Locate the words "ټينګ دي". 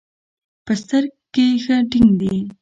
1.91-2.35